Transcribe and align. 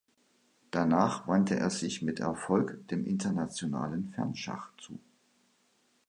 Danach 0.71 1.27
wandte 1.27 1.59
er 1.59 1.69
sich 1.69 2.01
mit 2.01 2.19
Erfolg 2.21 2.87
dem 2.87 3.05
internationalen 3.05 4.09
Fernschach 4.15 4.71
zu. 4.79 4.97